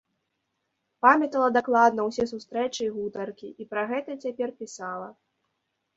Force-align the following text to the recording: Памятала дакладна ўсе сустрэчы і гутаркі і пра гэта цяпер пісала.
Памятала 1.05 1.49
дакладна 1.57 2.01
ўсе 2.09 2.25
сустрэчы 2.33 2.81
і 2.87 2.89
гутаркі 2.95 3.53
і 3.65 3.69
пра 3.75 3.83
гэта 3.93 4.11
цяпер 4.25 4.49
пісала. 4.63 5.07